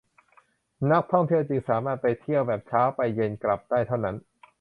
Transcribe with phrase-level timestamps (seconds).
[0.91, 4.15] นักท่องเที่ยวจึงสามารถไปเที่ยวแบบเช้าไปเย็นกลับได้เท่านั้น